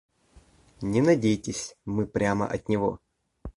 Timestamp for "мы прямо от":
1.85-2.67